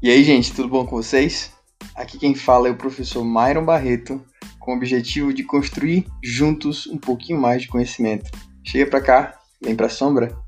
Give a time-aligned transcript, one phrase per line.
[0.00, 1.52] E aí, gente, tudo bom com vocês?
[1.92, 4.24] Aqui quem fala é o professor Myron Barreto,
[4.60, 8.30] com o objetivo de construir juntos um pouquinho mais de conhecimento.
[8.64, 10.38] Chega pra cá, vem pra sombra.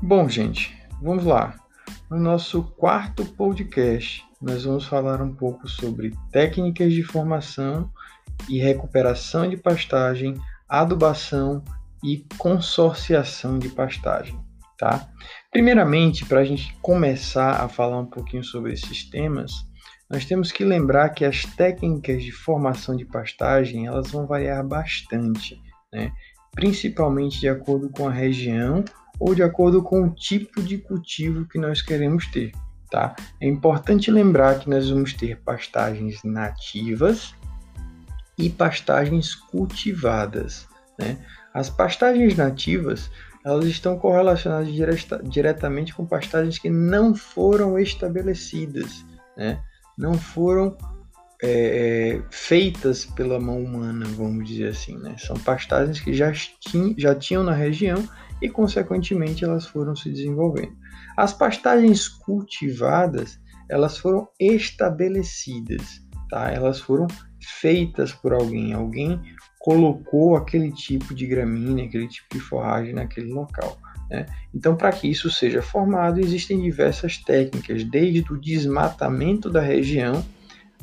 [0.00, 1.54] Bom, gente, vamos lá.
[2.10, 7.90] No nosso quarto podcast, nós vamos falar um pouco sobre técnicas de formação
[8.48, 10.34] e recuperação de pastagem,
[10.68, 11.62] adubação
[12.02, 14.38] e consorciação de pastagem,
[14.76, 15.08] tá?
[15.50, 19.52] Primeiramente, para a gente começar a falar um pouquinho sobre esses temas,
[20.10, 25.60] nós temos que lembrar que as técnicas de formação de pastagem elas vão variar bastante,
[25.92, 26.12] né?
[26.50, 28.84] principalmente de acordo com a região
[29.18, 32.52] ou de acordo com o tipo de cultivo que nós queremos ter.
[32.92, 33.16] Tá?
[33.40, 37.34] É importante lembrar que nós vamos ter pastagens nativas
[38.36, 40.68] e pastagens cultivadas.
[40.98, 41.16] Né?
[41.54, 43.10] As pastagens nativas
[43.42, 49.02] elas estão correlacionadas direta, diretamente com pastagens que não foram estabelecidas,
[49.38, 49.58] né?
[49.96, 50.76] não foram
[51.42, 54.96] é, feitas pela mão humana, vamos dizer assim.
[54.98, 55.16] Né?
[55.18, 56.32] São pastagens que já,
[56.96, 58.08] já tinham na região
[58.40, 60.72] e, consequentemente, elas foram se desenvolvendo.
[61.16, 66.50] As pastagens cultivadas, elas foram estabelecidas, tá?
[66.50, 67.06] Elas foram
[67.60, 69.20] feitas por alguém, alguém
[69.58, 73.76] colocou aquele tipo de gramínea, aquele tipo de forragem naquele local.
[74.10, 74.26] Né?
[74.54, 80.24] Então, para que isso seja formado, existem diversas técnicas, desde o desmatamento da região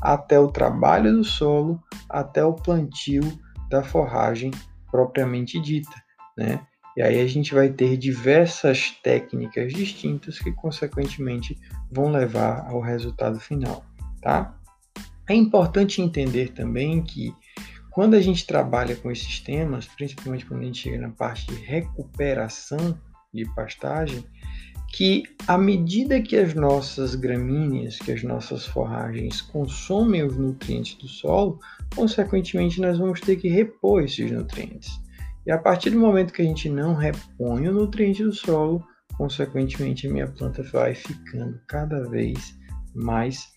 [0.02, 3.22] até o trabalho do solo, até o plantio
[3.70, 4.52] da forragem
[4.92, 5.96] propriamente dita.
[6.38, 6.60] Né?
[6.98, 11.58] E aí a gente vai ter diversas técnicas distintas que, consequentemente,
[11.92, 13.84] vão levar ao resultado final,
[14.22, 14.56] tá?
[15.30, 17.34] É importante entender também que
[17.92, 21.56] quando a gente trabalha com esses temas, principalmente quando a gente chega na parte de
[21.56, 23.00] recuperação
[23.34, 24.26] de pastagem,
[24.92, 31.08] que à medida que as nossas gramíneas, que as nossas forragens consomem os nutrientes do
[31.08, 31.60] solo,
[31.96, 35.00] consequentemente nós vamos ter que repor esses nutrientes.
[35.46, 38.84] E a partir do momento que a gente não repõe o nutriente do solo,
[39.18, 42.58] consequentemente a minha planta vai ficando cada vez
[42.94, 43.48] mais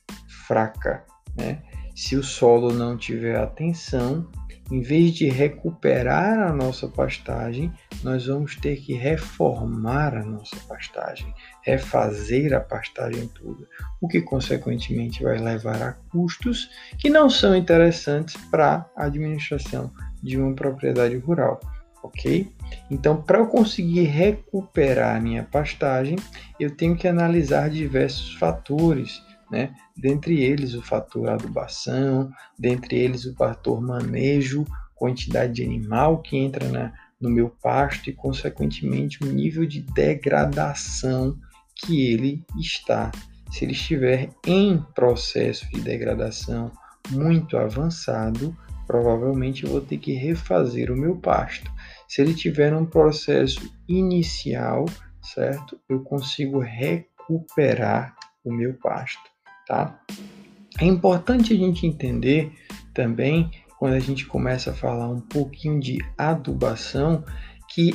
[0.46, 1.04] fraca.
[1.36, 1.62] Né?
[1.94, 4.28] Se o solo não tiver atenção,
[4.70, 7.72] em vez de recuperar a nossa pastagem,
[8.02, 11.32] nós vamos ter que reformar a nossa pastagem,
[11.62, 13.68] refazer a pastagem toda,
[14.00, 19.90] o que consequentemente vai levar a custos que não são interessantes para a administração
[20.22, 21.60] de uma propriedade rural
[22.02, 22.52] ok?
[22.90, 26.16] Então, para eu conseguir recuperar minha pastagem,
[26.58, 29.74] eu tenho que analisar diversos fatores, né?
[29.96, 34.64] Dentre eles o fator adubação, dentre eles o fator manejo,
[34.94, 41.38] quantidade de animal que entra na, no meu pasto e, consequentemente, o nível de degradação
[41.74, 43.10] que ele está.
[43.50, 46.72] Se ele estiver em processo de degradação
[47.10, 48.56] muito avançado,
[48.86, 51.70] provavelmente eu vou ter que refazer o meu pasto.
[52.08, 54.86] Se ele tiver um processo inicial,
[55.22, 55.78] certo?
[55.88, 59.22] Eu consigo recuperar o meu pasto,
[59.66, 60.00] tá?
[60.80, 62.52] É importante a gente entender
[62.94, 63.50] também,
[63.82, 67.24] quando a gente começa a falar um pouquinho de adubação,
[67.74, 67.92] que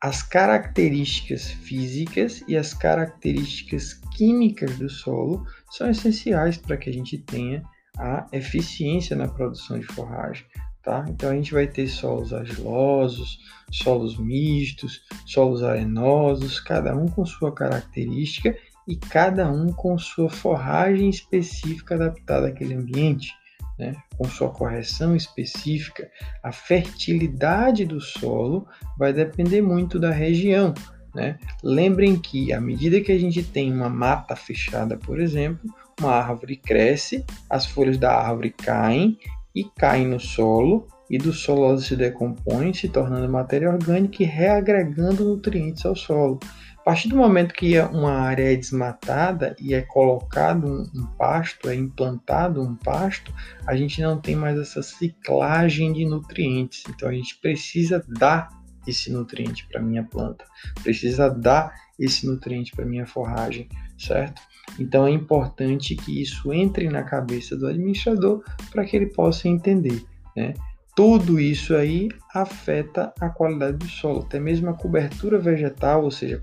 [0.00, 7.18] as características físicas e as características químicas do solo são essenciais para que a gente
[7.18, 7.62] tenha
[7.98, 10.46] a eficiência na produção de forragem.
[10.82, 11.04] Tá?
[11.06, 13.38] Então a gente vai ter solos argilosos,
[13.70, 18.56] solos mistos, solos arenosos, cada um com sua característica
[18.88, 23.34] e cada um com sua forragem específica adaptada àquele ambiente,
[23.78, 23.94] né?
[24.16, 26.10] com sua correção específica.
[26.42, 28.66] A fertilidade do solo
[28.98, 30.72] vai depender muito da região.
[31.14, 31.38] Né?
[31.62, 35.70] Lembrem que, à medida que a gente tem uma mata fechada, por exemplo,
[36.00, 39.18] uma árvore cresce, as folhas da árvore caem
[39.54, 45.24] e caem no solo, e do solo se decompõem, se tornando matéria orgânica e reagregando
[45.24, 46.38] nutrientes ao solo.
[46.86, 51.74] Partir do momento que uma área é desmatada e é colocado um, um pasto, é
[51.74, 53.34] implantado um pasto,
[53.66, 56.84] a gente não tem mais essa ciclagem de nutrientes.
[56.88, 58.50] Então a gente precisa dar
[58.86, 60.44] esse nutriente para minha planta,
[60.80, 63.68] precisa dar esse nutriente para minha forragem,
[63.98, 64.40] certo?
[64.78, 70.04] Então é importante que isso entre na cabeça do administrador para que ele possa entender,
[70.36, 70.54] né?
[70.96, 76.40] Tudo isso aí afeta a qualidade do solo, até mesmo a cobertura vegetal, ou seja,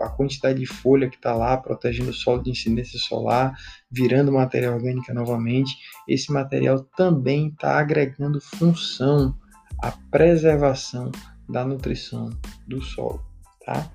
[0.00, 3.56] a quantidade de folha que está lá protegendo o solo de incidência solar,
[3.88, 5.76] virando matéria orgânica novamente,
[6.08, 9.32] esse material também está agregando função
[9.80, 11.12] à preservação
[11.48, 12.30] da nutrição
[12.66, 13.24] do solo,
[13.64, 13.88] tá?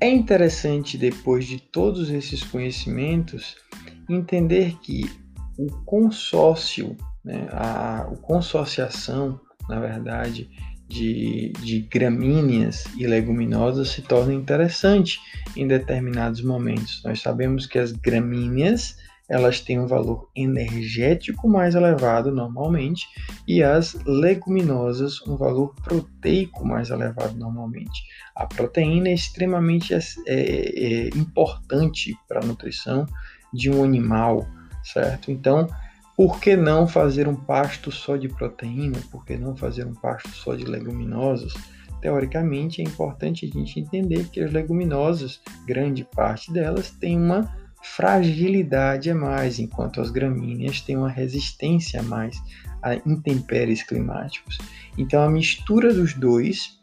[0.00, 3.56] É interessante, depois de todos esses conhecimentos,
[4.08, 5.10] entender que
[5.58, 6.96] o consórcio
[7.30, 10.50] né, a, a consorciação, na verdade,
[10.88, 15.20] de, de gramíneas e leguminosas se torna interessante
[15.56, 17.00] em determinados momentos.
[17.04, 18.96] Nós sabemos que as gramíneas
[19.28, 23.06] elas têm um valor energético mais elevado normalmente
[23.46, 28.02] e as leguminosas um valor proteico mais elevado normalmente.
[28.34, 33.06] A proteína é extremamente é, é, importante para a nutrição
[33.54, 34.48] de um animal,
[34.82, 35.30] certo?
[35.30, 35.68] Então,
[36.20, 38.98] por que não fazer um pasto só de proteína?
[39.10, 41.54] Por que não fazer um pasto só de leguminosas?
[42.02, 47.50] Teoricamente, é importante a gente entender que as leguminosas, grande parte delas, tem uma
[47.82, 52.36] fragilidade a mais, enquanto as gramíneas têm uma resistência a mais
[52.82, 54.58] a intempéries climáticos.
[54.98, 56.78] Então, a mistura dos dois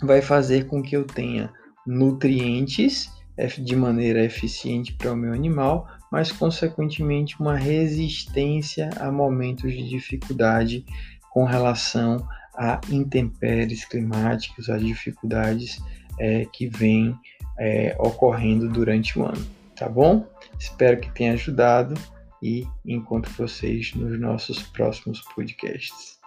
[0.00, 1.52] vai fazer com que eu tenha
[1.84, 3.10] nutrientes
[3.46, 10.84] de maneira eficiente para o meu animal, mas consequentemente uma resistência a momentos de dificuldade
[11.30, 12.26] com relação
[12.56, 15.80] a intempéries climáticas, a dificuldades
[16.18, 17.16] é, que vêm
[17.58, 19.46] é, ocorrendo durante o ano.
[19.76, 20.26] Tá bom?
[20.58, 21.94] Espero que tenha ajudado
[22.42, 26.17] e encontro vocês nos nossos próximos podcasts.